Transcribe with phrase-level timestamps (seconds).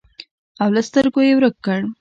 [0.61, 1.79] او له سترګو یې ورک کړ.